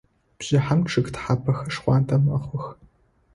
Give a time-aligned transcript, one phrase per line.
[0.37, 2.65] Бжыхьэм чъыг тхьапэхэр шхъуантӏэ мэхъух.